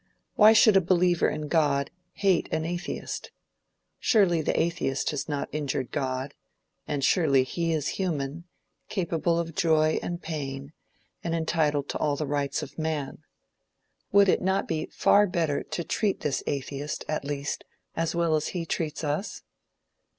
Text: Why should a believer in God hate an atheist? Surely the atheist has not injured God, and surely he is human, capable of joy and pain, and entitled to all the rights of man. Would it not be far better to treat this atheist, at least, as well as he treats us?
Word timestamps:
Why 0.33 0.51
should 0.53 0.75
a 0.75 0.81
believer 0.81 1.29
in 1.29 1.47
God 1.47 1.91
hate 2.13 2.49
an 2.51 2.65
atheist? 2.65 3.29
Surely 3.99 4.41
the 4.41 4.59
atheist 4.59 5.11
has 5.11 5.29
not 5.29 5.47
injured 5.51 5.91
God, 5.91 6.33
and 6.87 7.03
surely 7.03 7.43
he 7.43 7.71
is 7.71 7.87
human, 7.99 8.45
capable 8.89 9.37
of 9.37 9.53
joy 9.53 9.99
and 10.01 10.19
pain, 10.19 10.73
and 11.23 11.35
entitled 11.35 11.87
to 11.89 11.99
all 11.99 12.15
the 12.15 12.25
rights 12.25 12.63
of 12.63 12.79
man. 12.79 13.19
Would 14.11 14.27
it 14.27 14.41
not 14.41 14.67
be 14.67 14.87
far 14.87 15.27
better 15.27 15.61
to 15.61 15.83
treat 15.83 16.21
this 16.21 16.41
atheist, 16.47 17.05
at 17.07 17.23
least, 17.23 17.63
as 17.95 18.15
well 18.15 18.35
as 18.35 18.47
he 18.57 18.65
treats 18.65 19.03
us? 19.03 19.43